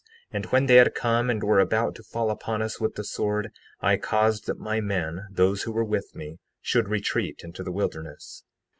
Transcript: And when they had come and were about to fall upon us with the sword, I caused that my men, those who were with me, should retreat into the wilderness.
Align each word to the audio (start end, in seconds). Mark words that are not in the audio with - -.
And 0.31 0.47
when 0.47 0.65
they 0.65 0.77
had 0.77 0.95
come 0.95 1.29
and 1.29 1.43
were 1.43 1.59
about 1.59 1.93
to 1.93 2.01
fall 2.03 2.31
upon 2.31 2.63
us 2.63 2.79
with 2.79 2.95
the 2.95 3.03
sword, 3.03 3.51
I 3.81 3.97
caused 3.97 4.47
that 4.47 4.57
my 4.57 4.81
men, 4.81 5.27
those 5.29 5.61
who 5.61 5.71
were 5.71 5.85
with 5.85 6.15
me, 6.15 6.39
should 6.59 6.89
retreat 6.89 7.41
into 7.43 7.61
the 7.61 7.71
wilderness. 7.71 8.43